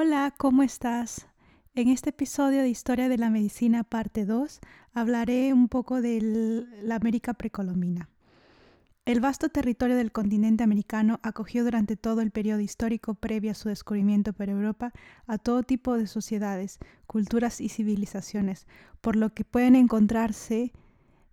[0.00, 1.26] Hola, ¿cómo estás?
[1.74, 4.60] En este episodio de Historia de la Medicina, parte 2,
[4.92, 8.08] hablaré un poco de la América precolombina.
[9.06, 13.70] El vasto territorio del continente americano acogió durante todo el periodo histórico previo a su
[13.70, 14.92] descubrimiento por Europa
[15.26, 18.68] a todo tipo de sociedades, culturas y civilizaciones,
[19.00, 20.70] por lo que pueden encontrarse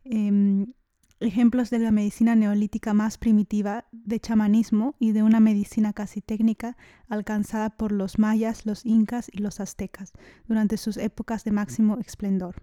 [0.05, 0.64] em,
[1.25, 6.77] ejemplos de la medicina neolítica más primitiva, de chamanismo y de una medicina casi técnica
[7.07, 10.13] alcanzada por los mayas, los incas y los aztecas
[10.47, 12.55] durante sus épocas de máximo esplendor.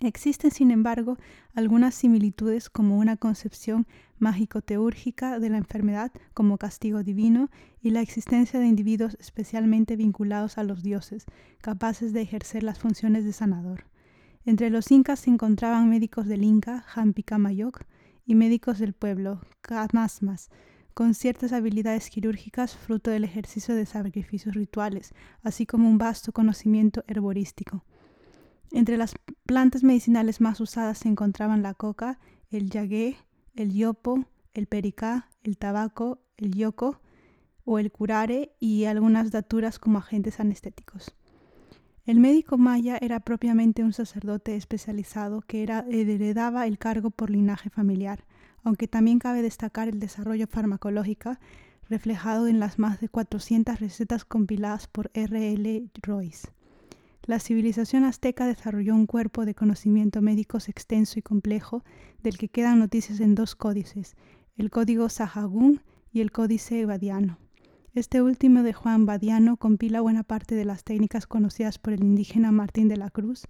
[0.00, 1.18] Existen, sin embargo,
[1.54, 3.86] algunas similitudes como una concepción
[4.18, 7.50] mágico-teúrgica de la enfermedad como castigo divino
[7.82, 11.26] y la existencia de individuos especialmente vinculados a los dioses,
[11.60, 13.86] capaces de ejercer las funciones de sanador.
[14.48, 16.86] Entre los incas se encontraban médicos del Inca,
[17.36, 17.84] Mayoc,
[18.24, 20.48] y médicos del pueblo, Camasmas,
[20.94, 27.04] con ciertas habilidades quirúrgicas fruto del ejercicio de sacrificios rituales, así como un vasto conocimiento
[27.08, 27.84] herborístico.
[28.72, 32.18] Entre las plantas medicinales más usadas se encontraban la coca,
[32.48, 33.18] el yagué,
[33.54, 34.24] el yopo,
[34.54, 37.02] el pericá, el tabaco, el yoco
[37.66, 41.17] o el curare y algunas daturas como agentes anestéticos.
[42.08, 47.68] El médico maya era propiamente un sacerdote especializado que era, heredaba el cargo por linaje
[47.68, 48.24] familiar,
[48.64, 51.36] aunque también cabe destacar el desarrollo farmacológico
[51.90, 55.52] reflejado en las más de 400 recetas compiladas por R.
[55.52, 55.90] L.
[56.00, 56.48] Royce.
[57.24, 61.84] La civilización azteca desarrolló un cuerpo de conocimiento médicos extenso y complejo,
[62.22, 64.16] del que quedan noticias en dos códices,
[64.56, 67.36] el Código Sahagún y el Códice Badiano.
[67.94, 72.52] Este último de Juan Badiano compila buena parte de las técnicas conocidas por el indígena
[72.52, 73.44] Martín de la Cruz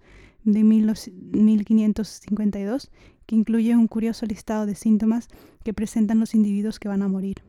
[0.45, 2.89] de 1552,
[3.25, 5.27] que incluye un curioso listado de síntomas
[5.63, 7.43] que presentan los individuos que van a morir.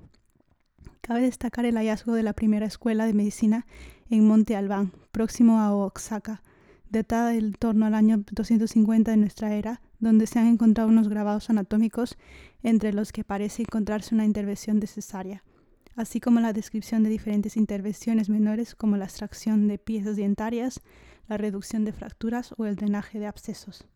[1.01, 3.67] Cabe destacar el hallazgo de la primera escuela de medicina
[4.11, 6.43] en Monte Albán, próximo a Oaxaca,
[6.91, 11.51] datada en torno al año 250 de nuestra era, donde se han encontrado unos grabados
[11.51, 12.19] anatómicos
[12.65, 15.45] entre los que parece encontrarse una intervención de cesárea
[15.97, 20.81] así como la descripción de diferentes intervenciones menores como la extracción de piezas dientarias,
[21.29, 23.87] la reducción de fracturas o el drenaje de abscesos.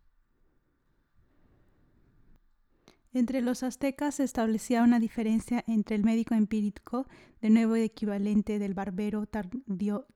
[3.14, 7.06] Entre los aztecas se establecía una diferencia entre el médico empírico,
[7.40, 9.60] de nuevo equivalente del barbero tardo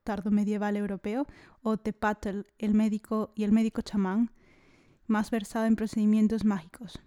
[0.02, 1.26] tardomedieval europeo,
[1.62, 4.32] o tepatl, el médico y el médico chamán,
[5.06, 7.00] más versado en procedimientos mágicos.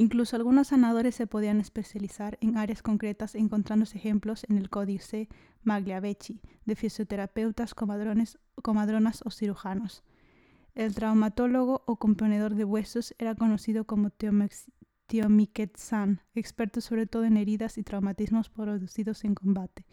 [0.00, 5.28] Incluso algunos sanadores se podían especializar en áreas concretas encontrándose ejemplos en el Códice
[5.64, 10.04] Magliavecchi de fisioterapeutas, comadrones, comadronas o cirujanos.
[10.76, 14.12] El traumatólogo o componedor de huesos era conocido como
[15.08, 19.84] Tiomiquetzán, experto sobre todo en heridas y traumatismos producidos en combate.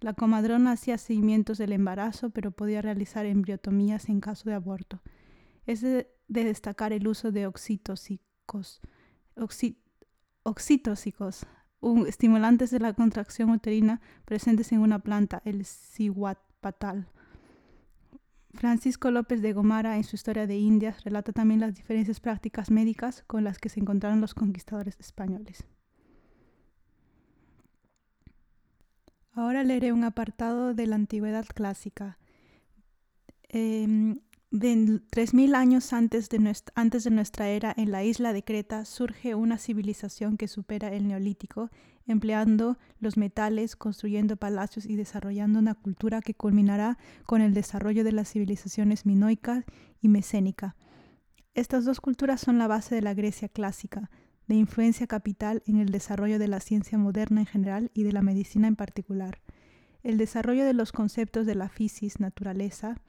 [0.00, 5.02] La comadrona hacía seguimientos del embarazo, pero podía realizar embriotomías en caso de aborto.
[5.66, 8.80] Es de, de destacar el uso de oxitocicos,
[10.44, 11.46] oxitóxicos,
[12.06, 15.66] estimulantes de la contracción uterina presentes en una planta, el
[16.60, 17.08] patal.
[18.54, 23.24] Francisco López de Gomara, en su Historia de Indias, relata también las diferentes prácticas médicas
[23.26, 25.66] con las que se encontraron los conquistadores españoles.
[29.32, 32.18] Ahora leeré un apartado de la antigüedad clásica.
[33.48, 34.20] Em,
[35.10, 36.74] Tres mil años antes de, nuestra,
[37.46, 41.70] de era, en la isla de Creta surge una civilización que supera el neolítico,
[42.06, 48.12] empleando los metales, construyendo palacios y desarrollando una cultura que culminará con el desarrollo de
[48.12, 49.64] las civilizaciones minoica
[50.02, 50.76] y mesénica.
[51.54, 54.10] Estas dos culturas son la base de la Grecia clásica,
[54.48, 58.20] de influencia capital en el desarrollo de la ciencia moderna en general y de la
[58.20, 59.40] medicina en particular.
[60.02, 63.00] El desarrollo de los conceptos de la fisis, naturaleza,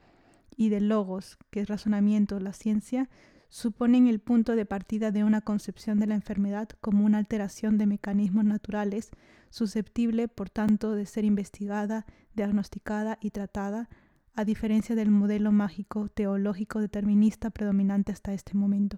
[0.58, 3.10] y de logos, que es razonamiento, la ciencia,
[3.50, 7.86] suponen el punto de partida de una concepción de la enfermedad como una alteración de
[7.86, 9.12] mecanismos naturales,
[9.50, 13.90] susceptible, por tanto, de ser investigada, diagnosticada y tratada,
[14.36, 18.98] a diferencia del modelo mágico teológico determinista predominante hasta este momento.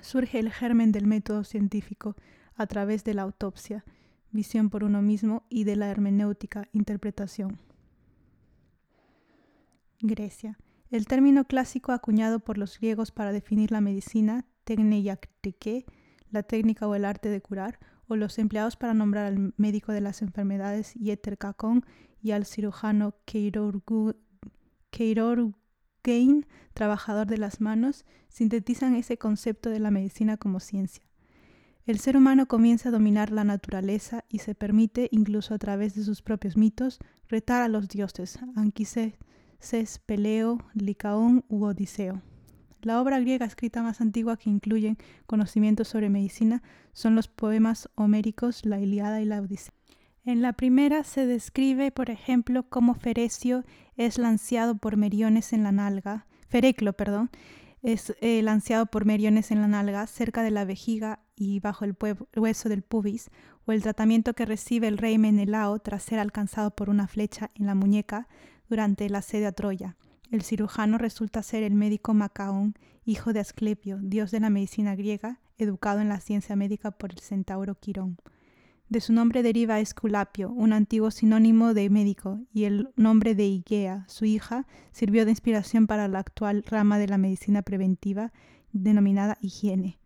[0.00, 2.14] Surge el germen del método científico
[2.54, 3.84] a través de la autopsia,
[4.30, 7.58] visión por uno mismo y de la hermenéutica, interpretación.
[10.00, 10.58] Grecia.
[10.90, 15.86] El término clásico acuñado por los griegos para definir la medicina, tecneiaktike,
[16.30, 20.00] la técnica o el arte de curar, o los empleados para nombrar al médico de
[20.00, 21.38] las enfermedades, yeter
[22.22, 23.14] y al cirujano
[24.90, 25.54] keirorgein,
[26.74, 31.04] trabajador de las manos, sintetizan ese concepto de la medicina como ciencia.
[31.86, 36.02] El ser humano comienza a dominar la naturaleza y se permite, incluso a través de
[36.02, 36.98] sus propios mitos,
[37.28, 38.38] retar a los dioses,
[39.60, 42.22] Anquises, Peleo, Licaón u Odiseo.
[42.80, 44.96] La obra griega escrita más antigua que incluye
[45.26, 46.62] conocimientos sobre medicina
[46.94, 49.74] son los poemas homéricos, la Iliada y la Odisea.
[50.24, 53.64] En la primera se describe, por ejemplo, cómo Ferecio
[53.96, 57.30] es lanceado por Meriones en la nalga, Fereclo, perdón,
[57.82, 61.96] es eh, lanceado por Meriones en la nalga, cerca de la vejiga y bajo el
[62.34, 63.30] hueso del pubis,
[63.66, 67.66] o el tratamiento que recibe el rey Menelao tras ser alcanzado por una flecha en
[67.66, 68.26] la muñeca
[68.70, 69.96] durante el asedio a Troya.
[70.30, 72.74] El cirujano resulta ser el médico Macaón,
[73.04, 77.18] hijo de Asclepio, dios de la medicina griega, educado en la ciencia médica por el
[77.18, 78.16] centauro Quirón.
[78.88, 84.04] De su nombre deriva Esculapio, un antiguo sinónimo de médico, y el nombre de Igea,
[84.08, 88.32] su hija, sirvió de inspiración para la actual rama de la medicina preventiva
[88.72, 89.98] denominada higiene.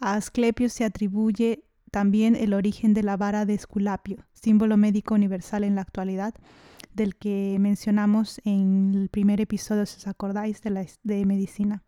[0.00, 5.64] A Asclepio se atribuye también el origen de la vara de Esculapio, símbolo médico universal
[5.64, 6.34] en la actualidad,
[6.94, 11.82] del que mencionamos en el primer episodio, si os acordáis, de, la, de medicina.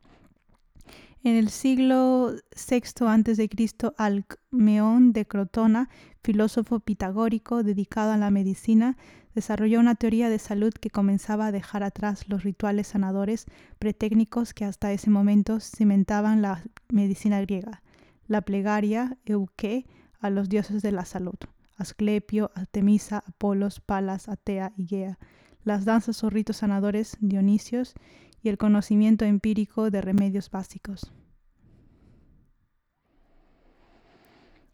[1.25, 3.49] En el siglo VI a.C.,
[3.97, 5.89] Alcmeón de Crotona,
[6.23, 8.97] filósofo pitagórico dedicado a la medicina,
[9.35, 13.47] desarrolló una teoría de salud que comenzaba a dejar atrás los rituales sanadores
[13.79, 17.83] pretécnicos que hasta ese momento cimentaban la medicina griega,
[18.27, 19.87] la plegaria, euque,
[20.19, 21.35] a los dioses de la salud,
[21.83, 25.19] Asclepio, Artemisa, Apolos, Palas, Atea y Gea,
[25.65, 27.95] las danzas o ritos sanadores, Dionisios,
[28.43, 31.13] y el conocimiento empírico de remedios básicos.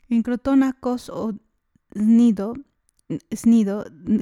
[0.09, 1.35] En Crotona, Cos o
[1.95, 2.55] Snido,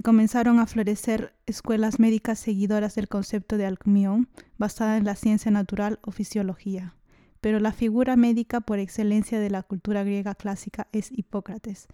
[0.03, 4.29] comenzaron a florecer escuelas médicas seguidoras del concepto de Alcmión,
[4.59, 6.97] basada en la ciencia natural o fisiología.
[7.41, 11.87] Pero la figura médica por excelencia de la cultura griega clásica es Hipócrates.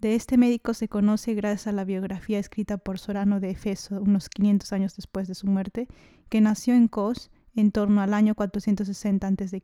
[0.00, 4.30] De este médico se conoce gracias a la biografía escrita por Sorano de Efeso unos
[4.30, 5.88] 500 años después de su muerte
[6.30, 9.62] que nació en Kos en torno al año 460 a.C.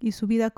[0.00, 0.52] y su vida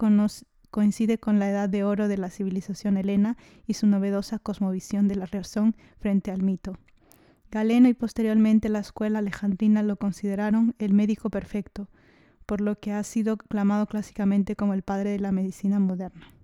[0.70, 5.16] coincide con la edad de oro de la civilización helena y su novedosa cosmovisión de
[5.16, 6.78] la razón frente al mito.
[7.50, 11.90] Galeno y posteriormente la escuela alejandrina lo consideraron el médico perfecto,
[12.46, 16.35] por lo que ha sido clamado clásicamente como el padre de la medicina moderna.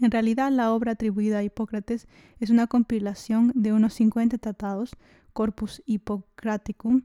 [0.00, 2.06] En realidad, la obra atribuida a Hipócrates
[2.38, 4.90] es una compilación de unos 50 tratados,
[5.32, 7.02] Corpus Hippocraticum,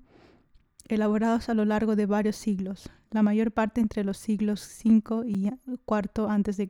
[0.87, 5.47] elaborados a lo largo de varios siglos, la mayor parte entre los siglos V y
[5.47, 6.67] IV a.C.,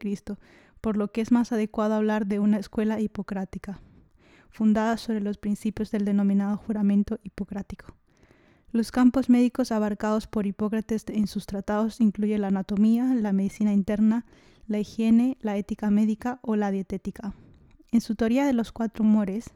[0.79, 3.79] por lo que es más adecuado hablar de una escuela hipocrática,
[4.49, 7.95] fundada sobre los principios del denominado juramento hipocrático.
[8.71, 14.25] Los campos médicos abarcados por Hipócrates en sus tratados incluyen la anatomía, la medicina interna,
[14.71, 17.35] la higiene, la ética médica o la dietética.
[17.91, 19.53] En su teoría de los cuatro humores,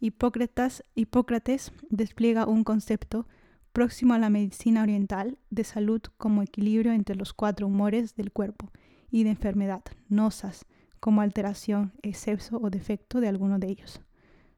[0.00, 3.28] Hipócrates, Hipócrates despliega un concepto
[3.72, 8.72] próximo a la medicina oriental de salud como equilibrio entre los cuatro humores del cuerpo
[9.08, 10.66] y de enfermedad, nosas,
[10.98, 14.00] como alteración, exceso o defecto de alguno de ellos.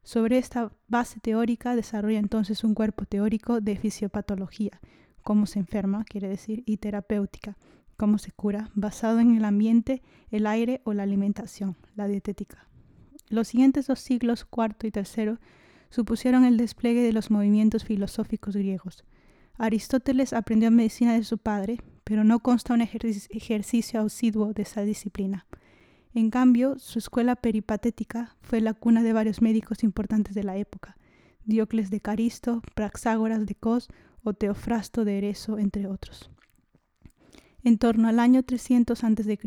[0.03, 4.81] Sobre esta base teórica desarrolla entonces un cuerpo teórico de fisiopatología,
[5.23, 7.59] cómo se enferma, quiere decir, y terapéutica,
[8.03, 12.67] cómo se cura, basado en el ambiente, el aire o la alimentación, la dietética.
[13.29, 15.39] Los siguientes dos siglos, cuarto y tercero,
[15.89, 19.05] supusieron el despliegue de los movimientos filosóficos griegos.
[19.57, 25.47] Aristóteles aprendió medicina de su padre, pero no consta un ejercicio asiduo de esa disciplina.
[26.13, 30.97] En cambio, su escuela peripatética fue la cuna de varios médicos importantes de la época,
[31.45, 33.87] Diocles de Caristo, Praxágoras de Cos
[34.25, 36.32] o Teofrasto de Ereso, entre otros.
[37.65, 39.39] En torno al año 300 a.C.,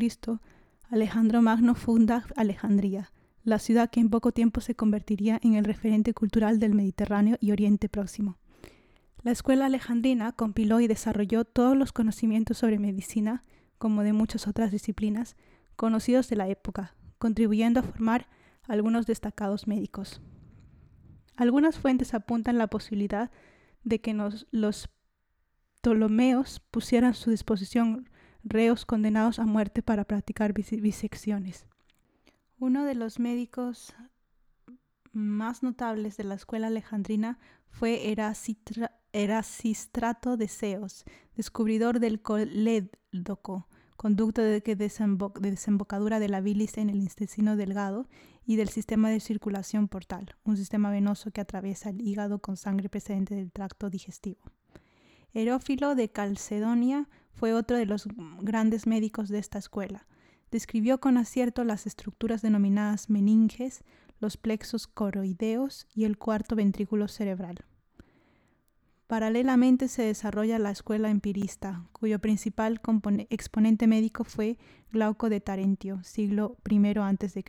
[0.90, 3.12] Alejandro Magno funda Alejandría,
[3.44, 7.52] la ciudad que en poco tiempo se convertiría en el referente cultural del Mediterráneo y
[7.52, 8.38] Oriente Próximo.
[9.22, 13.44] La escuela alejandrina compiló y desarrolló todos los conocimientos sobre medicina,
[13.78, 15.36] como de muchas otras disciplinas,
[15.76, 18.28] conocidos de la época, contribuyendo a formar
[18.68, 20.22] algunos destacados médicos.
[21.36, 23.30] Algunas fuentes apuntan la posibilidad
[23.84, 24.90] de que los
[25.86, 28.10] Ptolomeos pusieran a su disposición
[28.44, 31.68] reos condenados a muerte para practicar bisecciones.
[32.58, 33.94] Uno de los médicos
[35.12, 37.38] más notables de la escuela alejandrina
[37.70, 38.12] fue
[39.14, 44.62] Erasistrato de Ceos, descubridor del colédoco, conducto de,
[45.40, 48.10] desembocadura de la bilis en el intestino delgado
[48.44, 52.90] y del sistema de circulación portal, un sistema venoso que atraviesa el hígado con sangre
[52.90, 54.42] procedente del tracto digestivo.
[55.36, 58.08] Herófilo de Calcedonia fue otro de los
[58.42, 60.08] grandes médicos de esta escuela
[60.56, 63.84] describió con acierto las estructuras denominadas meninges,
[64.22, 67.66] los plexos coroideos y el cuarto ventrículo cerebral.
[69.08, 72.80] Paralelamente se desarrolla la escuela empirista, cuyo principal
[73.30, 74.58] exponente médico fue
[74.94, 77.44] Glauco de Tarentio, siglo I a.C.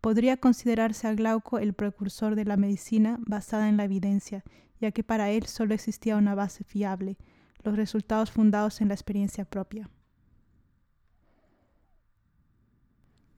[0.00, 4.44] Podría considerarse a Glauco el precursor de la medicina basada en la evidencia,
[4.80, 7.16] ya que para él solo existía una base fiable,
[7.62, 9.88] los resultados fundados en la experiencia propia.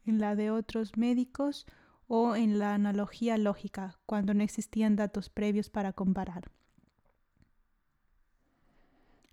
[0.05, 1.67] En la de otros médicos
[2.09, 6.51] o en la analogía lógica, cuando no existían datos previos para comparar.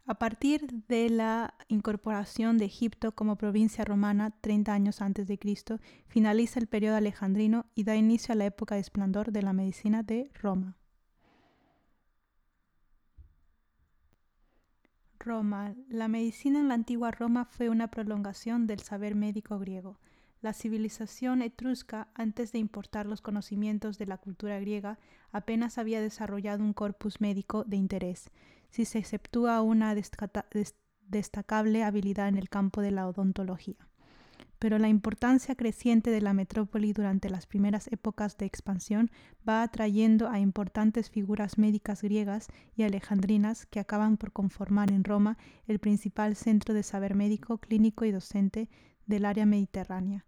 [0.06, 5.80] A partir de la incorporación de Egipto como provincia romana 30 años antes de Cristo,
[6.08, 10.04] finaliza el periodo alejandrino y da inicio a la época de esplendor de la medicina
[10.04, 10.76] de Roma.
[15.24, 15.74] Roma.
[15.88, 20.00] La medicina en la antigua Roma fue una prolongación del saber médico griego.
[20.42, 25.00] La civilización etrusca, antes de importar los conocimientos de la cultura griega,
[25.32, 28.30] apenas había desarrollado un corpus médico de interés
[28.70, 33.88] si se exceptúa una destacable habilidad en el campo de la odontología.
[34.64, 39.12] Pero la importancia creciente de la metrópoli durante las primeras épocas de expansión
[39.46, 45.38] va atrayendo a importantes figuras médicas griegas y alejandrinas que acaban por conformar en Roma
[45.68, 48.70] el principal centro de saber médico, clínico y docente
[49.06, 50.24] del área mediterránea.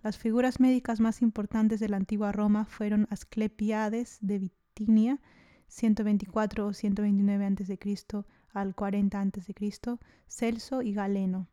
[0.00, 5.18] Las figuras médicas más importantes de la antigua Roma fueron Asclepiades de Bitinia,
[5.66, 7.78] 124 o 129 a.C.
[8.52, 9.98] al 40 a.C.,
[10.28, 11.48] Celso y Galeno.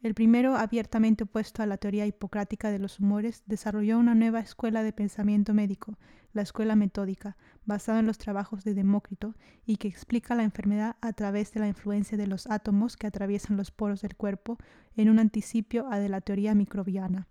[0.00, 4.84] El primero, abiertamente opuesto a la teoría hipocrática de los humores, desarrolló una nueva escuela
[4.84, 5.98] de pensamiento médico,
[6.32, 9.34] la escuela metódica, basada en los trabajos de Demócrito
[9.66, 13.56] y que explica la enfermedad a través de la influencia de los átomos que atraviesan
[13.56, 14.56] los poros del cuerpo
[14.96, 17.26] en un anticipio a de la teoría microbiana.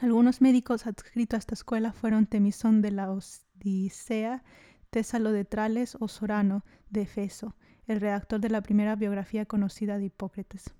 [0.00, 4.44] Algunos médicos adscritos a esta escuela fueron Temisón de la Odisea,
[4.90, 7.56] Tésalo de Trales o Sorano de Efeso,
[7.88, 10.72] el redactor de la primera biografía conocida de Hipócrates.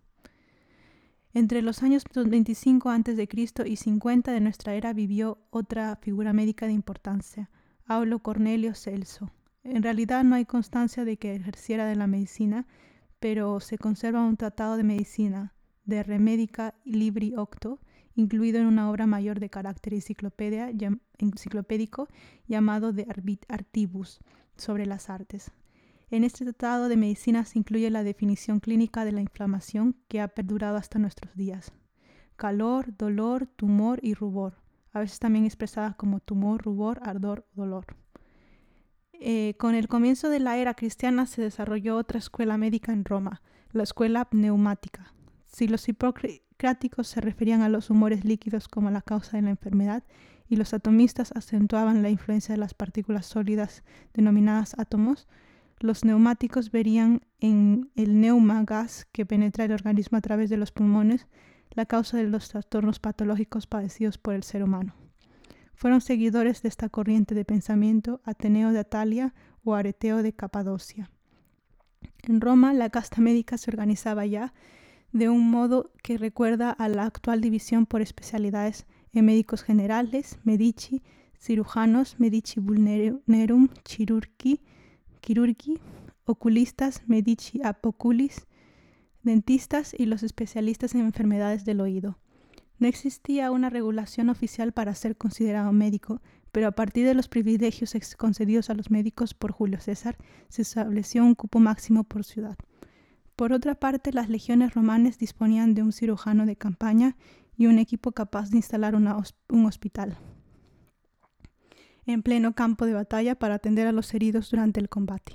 [1.33, 3.29] Entre los años 25 a.C.
[3.67, 7.51] y 50 de nuestra era vivió otra figura médica de importancia,
[7.87, 9.31] Aulo Cornelio Celso.
[9.63, 12.67] En realidad no hay constancia de que ejerciera de la medicina,
[13.21, 17.79] pero se conserva un tratado de medicina, de Remedica Libri Octo,
[18.17, 22.09] incluido en una obra mayor de carácter enciclopédico
[22.49, 23.07] llamado De
[23.49, 24.19] Artibus,
[24.57, 25.53] sobre las artes.
[26.13, 30.27] En este tratado de medicina se incluye la definición clínica de la inflamación que ha
[30.27, 31.71] perdurado hasta nuestros días.
[32.35, 34.57] Calor, dolor, tumor y rubor,
[34.93, 37.87] a veces también expresadas como tumor, rubor, ardor, dolor.
[39.13, 43.41] Eh, con el comienzo de la era cristiana se desarrolló otra escuela médica en Roma,
[43.71, 45.15] la escuela pneumática.
[45.45, 50.03] Si los hipocráticos se referían a los humores líquidos como la causa de la enfermedad
[50.49, 55.29] y los atomistas acentuaban la influencia de las partículas sólidas denominadas átomos,
[55.81, 60.73] los neumáticos verían en el neuma gas que penetra el organismo a través de los
[60.73, 61.27] pulmones
[61.71, 64.95] la causa de los trastornos patológicos padecidos por el ser humano.
[65.75, 69.35] Fueron seguidores de esta corriente de pensamiento Ateneo de Atalia
[69.65, 71.11] o Areteo de Capadocia.
[72.25, 74.53] En Roma, la casta médica se organizaba ya
[75.13, 81.03] de un modo que recuerda a la actual división por especialidades en médicos generales, medici,
[81.39, 84.61] cirujanos, medici vulnerum, chirurgi,
[85.21, 85.79] chirurgi,
[86.25, 88.47] oculistas, medici apoculis,
[89.23, 92.19] dentistas y los especialistas en enfermedades del oído.
[92.79, 97.95] No existía una regulación oficial para ser considerado médico, pero a partir de los privilegios
[98.17, 100.17] concedidos a los médicos por Julio César,
[100.49, 102.57] se estableció un cupo máximo por ciudad.
[103.37, 107.17] Por otra parte, las legiones romanas disponían de un cirujano de campaña
[107.57, 110.19] y un equipo capaz de instalar un hospital
[112.07, 115.35] en pleno campo de batalla para atender a los heridos durante el combate.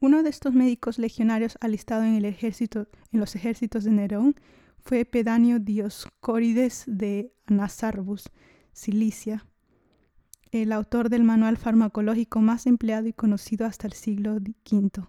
[0.00, 4.34] Uno de estos médicos legionarios alistado en, el ejército, en los ejércitos de Nerón
[4.78, 8.30] fue Pedanio Dioscórides de Anazarbus,
[8.72, 9.46] Cilicia,
[10.52, 15.08] el autor del manual farmacológico más empleado y conocido hasta el siglo V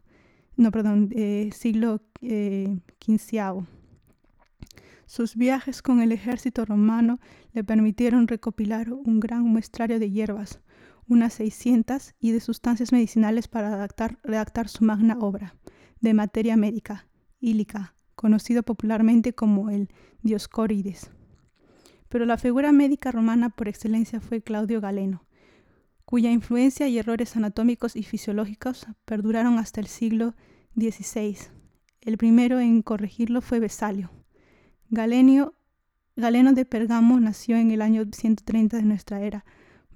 [0.58, 2.80] no, perdón, eh, siglo eh,
[5.06, 7.20] Sus viajes con el ejército romano
[7.54, 10.60] le permitieron recopilar un gran muestrario de hierbas,
[11.08, 13.88] unas 600, y de sustancias medicinales para
[14.24, 15.56] redactar su magna obra,
[16.02, 17.08] de materia médica,
[17.40, 19.90] ílica, conocido popularmente como el
[20.24, 21.12] Dioscórides.
[22.10, 25.26] Pero la figura médica romana por excelencia fue Claudio Galeno,
[26.06, 30.34] cuya influencia y errores anatómicos y fisiológicos perduraron hasta el siglo
[30.76, 31.38] XVI.
[32.02, 33.60] El primero en corregirlo fue
[34.90, 35.56] Besalio.
[36.16, 39.44] Galeno de Pergamo nació en el año 130 de nuestra era,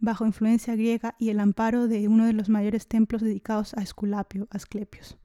[0.02, 4.48] bajo influencia griega y el amparo de uno de los mayores templos dedicados a Esculapio,
[4.52, 5.18] Asclepios.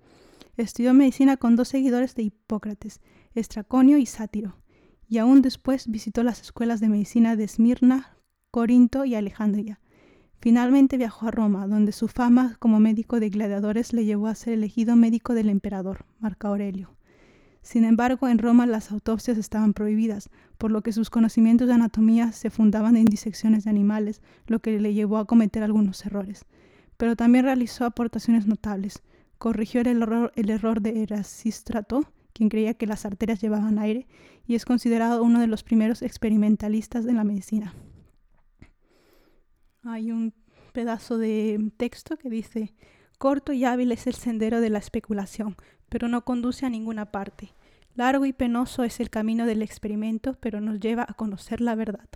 [0.56, 3.00] Estudió medicina con dos seguidores de Hipócrates,
[3.34, 4.56] Estraconio y Sátiro,
[5.08, 8.16] y aún después visitó las escuelas de medicina de Esmirna,
[8.52, 9.80] Corinto y Alejandría.
[10.40, 14.52] Finalmente viajó a Roma, donde su fama como médico de gladiadores le llevó a ser
[14.52, 16.94] elegido médico del emperador, Marco Aurelio.
[17.64, 20.28] Sin embargo, en Roma las autopsias estaban prohibidas,
[20.58, 24.78] por lo que sus conocimientos de anatomía se fundaban en disecciones de animales, lo que
[24.78, 26.44] le llevó a cometer algunos errores.
[26.98, 29.02] Pero también realizó aportaciones notables.
[29.38, 30.02] Corrigió el
[30.50, 32.02] error, de Erasístrato,
[32.34, 34.06] quien creía que las arterias llevaban aire,
[34.46, 37.74] y es considerado uno de los primeros experimentalistas de la medicina.
[39.84, 40.34] Hay un
[40.74, 42.74] pedazo de texto que dice,
[43.16, 45.56] corto y hábil es el sendero de la especulación,
[45.94, 47.54] pero no conduce a ninguna parte.
[47.94, 52.08] Largo y penoso es el camino del experimento, pero nos lleva a conocer la verdad.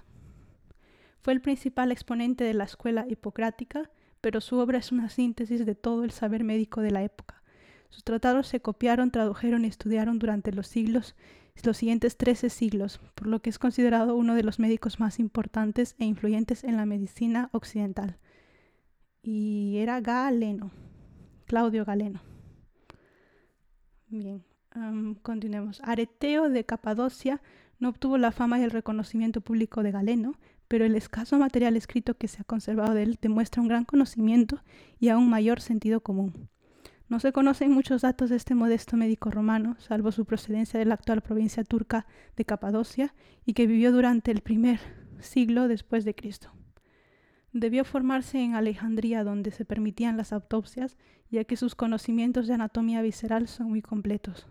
[1.21, 3.89] Fue el principal exponente de la escuela hipocrática,
[4.21, 7.41] pero su obra es una síntesis de todo el saber médico de la época.
[7.89, 11.15] Sus tratados se copiaron, tradujeron y estudiaron durante los siglos,
[11.63, 15.95] los siguientes trece siglos, por lo que es considerado uno de los médicos más importantes
[16.01, 18.19] e influyentes en la medicina occidental.
[19.23, 20.73] Y era Galeno,
[21.47, 22.38] Claudio Galeno.
[24.11, 24.43] Bien,
[25.23, 25.81] continuemos.
[25.85, 27.43] Areteo de Capadocia
[27.79, 30.35] no obtuvo la fama y el reconocimiento público de Galeno,
[30.67, 34.63] pero el escaso material escrito que se ha conservado de él demuestra un gran conocimiento
[34.99, 36.49] y aún mayor sentido común.
[37.09, 40.95] No se conocen muchos datos de este modesto médico romano, salvo su procedencia de la
[40.95, 43.15] actual provincia turca de Capadocia
[43.47, 44.81] y que vivió durante el primer
[45.21, 46.51] siglo después de Cristo.
[47.53, 50.97] Debió formarse en Alejandría, donde se permitían las autopsias,
[51.31, 54.47] ya que sus conocimientos de anatomía visceral son muy completos.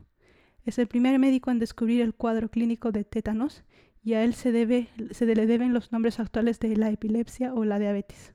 [0.65, 3.63] Es el primer médico en descubrir el cuadro clínico de tétanos
[4.03, 7.65] y a él se, debe, se le deben los nombres actuales de la epilepsia o
[7.65, 8.33] la diabetes.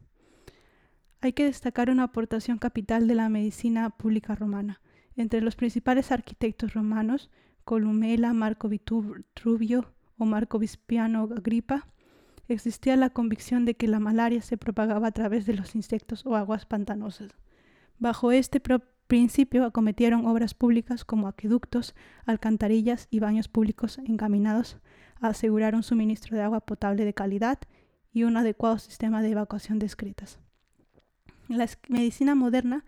[1.21, 4.81] Hay que destacar una aportación capital de la medicina pública romana.
[5.15, 7.31] Entre los principales arquitectos romanos,
[7.65, 11.87] Columela, Marco Vitruvio o Marco Vispiano Agripa,
[12.53, 16.37] existía la convicción de que la malaria se propagaba a través de los insectos o
[16.37, 17.33] aguas pantanosas.
[17.99, 18.61] Bajo este
[19.07, 24.79] principio acometieron obras públicas como acueductos, alcantarillas y baños públicos encaminados
[25.21, 27.59] a asegurar un suministro de agua potable de calidad
[28.13, 30.39] y un adecuado sistema de evacuación de excretas.
[31.49, 32.85] La medicina moderna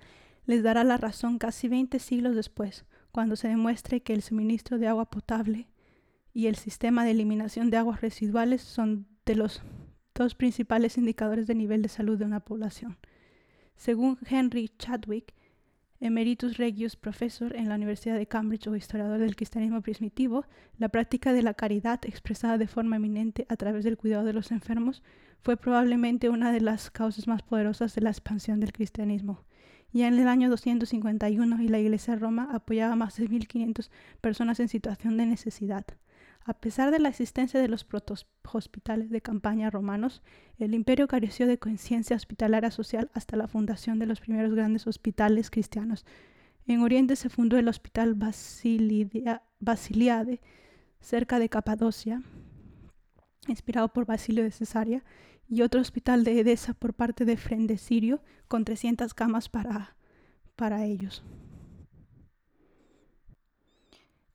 [0.47, 4.89] les dará la razón casi 20 siglos después, cuando se demuestre que el suministro de
[4.89, 5.69] agua potable
[6.33, 9.63] y el sistema de eliminación de aguas residuales son de los
[10.15, 12.99] dos principales indicadores de nivel de salud de una población.
[13.77, 15.35] Según Henry Chadwick,
[16.01, 20.45] Emeritus Regius Professor en la Universidad de Cambridge o historiador del cristianismo primitivo,
[20.77, 24.51] la práctica de la caridad expresada de forma eminente a través del cuidado de los
[24.53, 25.03] enfermos
[25.41, 29.45] fue probablemente una de las causas más poderosas de la expansión del cristianismo.
[29.93, 33.91] Ya en el año 251 y la Iglesia de Roma apoyaba a más de 1.500
[34.21, 35.87] personas en situación de necesidad.
[36.47, 37.87] A pesar de la existencia de los
[38.53, 40.23] hospitales de campaña romanos,
[40.59, 45.51] el imperio careció de conciencia hospitalaria social hasta la fundación de los primeros grandes hospitales
[45.51, 46.05] cristianos.
[46.67, 48.15] En Oriente se fundó el Hospital
[49.59, 50.41] Basiliade,
[51.01, 52.23] cerca de Capadocia,
[53.49, 55.03] inspirado por Basilio de Cesarea,
[55.49, 59.97] y otro hospital de Edesa por parte de Frende Sirio, con 300 camas para,
[60.57, 61.23] para ellos.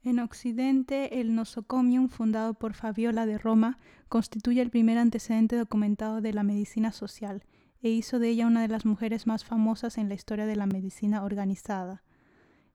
[0.09, 6.33] En Occidente, el nosocomium, fundado por Fabiola de Roma, constituye el primer antecedente documentado de
[6.33, 7.43] la medicina social
[7.83, 10.65] e hizo de ella una de las mujeres más famosas en la historia de la
[10.65, 12.01] medicina organizada.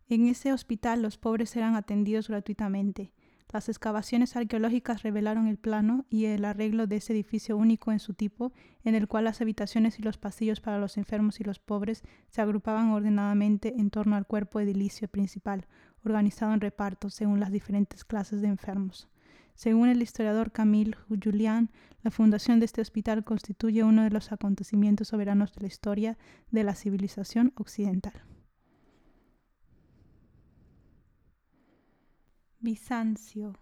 [0.09, 3.13] En ese hospital los pobres eran atendidos gratuitamente.
[3.55, 8.13] Las excavaciones arqueológicas revelaron el plano y el arreglo de ese edificio único en su
[8.13, 12.03] tipo, en el cual las habitaciones y los pasillos para los enfermos y los pobres
[12.27, 15.69] se agrupaban ordenadamente en torno al cuerpo edilicio principal,
[16.05, 19.07] organizado en repartos según las diferentes clases de enfermos.
[19.55, 21.71] Según el historiador Camille Julian,
[22.03, 26.19] la fundación de este hospital constituye uno de los acontecimientos soberanos de la historia
[26.51, 28.15] de la civilización occidental.
[32.65, 33.59] Bizancio.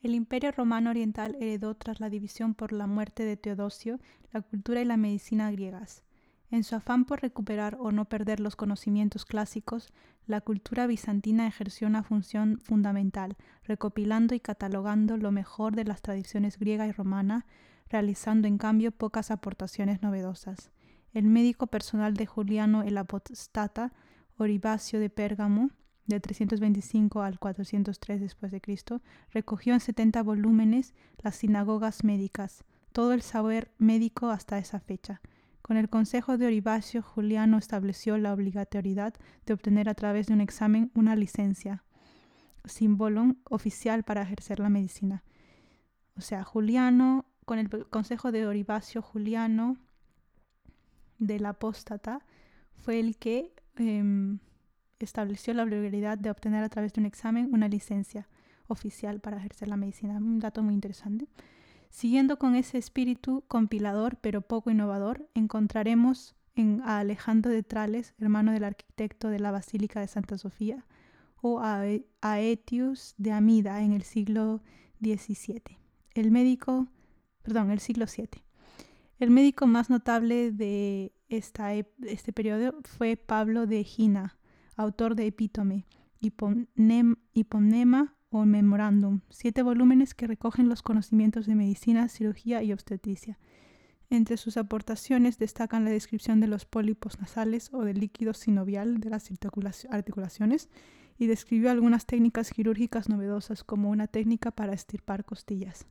[0.00, 3.98] El Imperio Romano Oriental heredó tras la división por la muerte de Teodosio
[4.32, 6.04] la cultura y la medicina griegas.
[6.52, 9.92] En su afán por recuperar o no perder los conocimientos clásicos,
[10.24, 16.60] la cultura bizantina ejerció una función fundamental, recopilando y catalogando lo mejor de las tradiciones
[16.60, 17.44] griega y romana,
[17.88, 20.70] realizando en cambio pocas aportaciones novedosas.
[21.12, 23.92] El médico personal de Juliano el Apostata,
[24.36, 25.70] Oribacio de Pérgamo,
[26.08, 33.12] de 325 al 403 después de Cristo, recogió en 70 volúmenes las sinagogas médicas, todo
[33.12, 35.20] el saber médico hasta esa fecha.
[35.62, 40.40] Con el consejo de Oribacio, Juliano estableció la obligatoriedad de obtener a través de un
[40.40, 41.84] examen una licencia,
[42.64, 45.22] símbolo oficial para ejercer la medicina.
[46.16, 49.76] O sea, Juliano, con el consejo de Oribacio Juliano
[51.18, 52.24] del apóstata,
[52.76, 54.38] fue el que em,
[55.04, 58.28] estableció la obligatoriedad de obtener a través de un examen una licencia
[58.66, 60.16] oficial para ejercer la medicina.
[60.18, 61.28] Un dato muy interesante.
[61.90, 68.52] Siguiendo con ese espíritu compilador pero poco innovador, encontraremos en, a Alejandro de Trales, hermano
[68.52, 70.84] del arquitecto de la Basílica de Santa Sofía,
[71.40, 71.82] o a,
[72.20, 74.60] Aetius de Amida en el siglo
[75.00, 75.78] XVII.
[76.14, 76.88] El médico,
[77.42, 78.42] perdón, el siglo VII.
[79.18, 84.37] El médico más notable de esta, este periodo fue Pablo de Gina,
[84.78, 85.86] autor de Epítome,
[86.20, 93.38] Hiponema o Memorandum, siete volúmenes que recogen los conocimientos de medicina, cirugía y obstetricia.
[94.08, 99.10] Entre sus aportaciones destacan la descripción de los pólipos nasales o del líquido sinovial de
[99.10, 99.28] las
[99.90, 100.70] articulaciones
[101.18, 105.86] y describió algunas técnicas quirúrgicas novedosas como una técnica para estirpar costillas.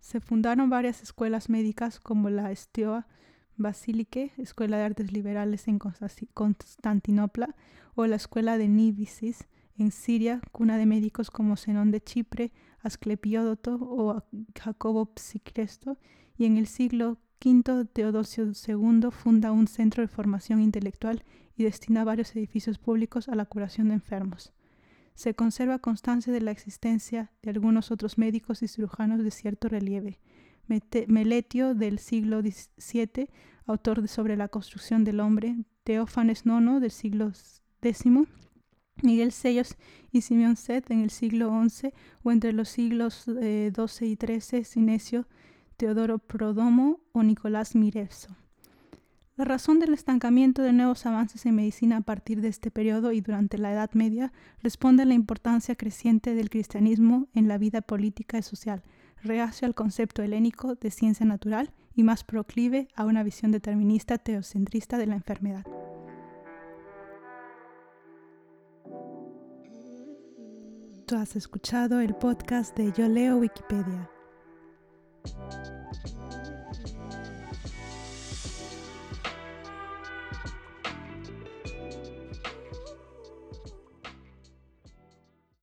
[0.00, 3.06] Se fundaron varias escuelas médicas como la Estioa
[3.56, 7.54] Basilique, Escuela de Artes Liberales en Constantinopla,
[7.94, 13.78] o la Escuela de Nibisis en Siria, cuna de médicos como Zenón de Chipre, Asclepiódoto
[13.80, 14.22] o
[14.58, 15.98] Jacobo Psicresto,
[16.36, 21.24] y en el siglo V Teodosio II funda un centro de formación intelectual
[21.56, 24.52] y destina varios edificios públicos a la curación de enfermos.
[25.14, 30.18] Se conserva constancia de la existencia de algunos otros médicos y cirujanos de cierto relieve,
[30.66, 33.28] Meletio del siglo XVII,
[33.66, 37.32] autor Sobre la construcción del hombre, Teófanes IX del siglo
[37.82, 38.04] X,
[39.02, 39.76] Miguel Sellos
[40.12, 44.64] y Simeón Seth en el siglo XI o entre los siglos XII eh, y XIII,
[44.64, 45.26] Sinesio,
[45.76, 48.36] Teodoro Prodomo o Nicolás Mirevso.
[49.36, 53.20] La razón del estancamiento de nuevos avances en medicina a partir de este periodo y
[53.20, 58.38] durante la Edad Media responde a la importancia creciente del cristianismo en la vida política
[58.38, 58.84] y social,
[59.24, 64.98] reacio al concepto helénico de ciencia natural y más proclive a una visión determinista teocentrista
[64.98, 65.64] de la enfermedad.
[71.06, 74.10] Tú has escuchado el podcast de Yo Leo Wikipedia